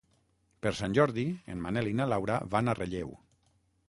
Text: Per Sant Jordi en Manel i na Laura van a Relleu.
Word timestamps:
Per 0.65 0.69
Sant 0.77 0.95
Jordi 0.99 1.25
en 1.55 1.61
Manel 1.65 1.89
i 1.89 1.93
na 1.99 2.07
Laura 2.13 2.39
van 2.55 2.73
a 2.73 2.75
Relleu. 2.81 3.13